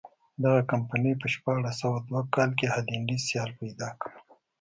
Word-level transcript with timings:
دغې 0.43 0.61
کمپنۍ 0.71 1.13
په 1.21 1.27
شپاړس 1.33 1.75
سوه 1.81 1.97
دوه 2.07 2.21
کال 2.35 2.49
کې 2.59 2.67
هالنډی 2.73 3.17
سیال 3.27 3.49
پیدا 3.59 3.89
کړ. 4.01 4.11